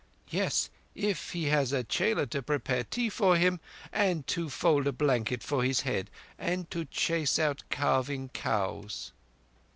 [0.31, 3.59] "Yes; if he has a chela to prepare tea for him,
[3.93, 9.11] and to fold a blanket for his head, and to chase out calving cows."